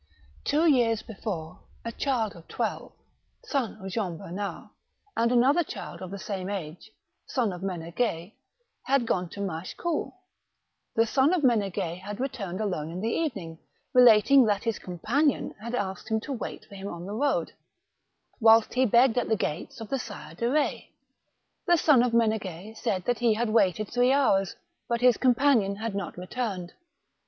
[0.43, 2.91] Two years before, a child of twelve,
[3.45, 4.69] son of Jean Bernard,
[5.15, 6.89] and another child of the same age,
[7.27, 8.31] son of M6n6gue,
[8.85, 10.11] had gone to Machecoul.
[10.95, 13.59] The son of M6n6gu6 had returned alone in the evening,
[13.93, 15.77] relating that his companion THE MABECHAL DE RETZ.
[15.77, 17.53] 195 had asked him to wait for him on the road
[18.39, 20.85] whilst he begged at the gates of the Sire de Betz.
[21.67, 24.55] The son of M6negu6 said that he had waited three hours,
[24.89, 26.73] but his companion had not returned.